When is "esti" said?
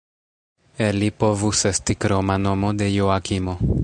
1.71-1.97